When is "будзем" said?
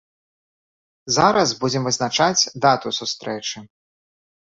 1.63-1.83